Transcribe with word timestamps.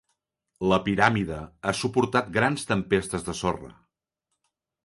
La 0.71 0.79
piràmide 0.87 1.37
ha 1.71 1.75
suportat 1.81 2.33
grans 2.39 2.67
tempestes 2.73 3.29
de 3.29 3.37
sorra. 3.43 3.71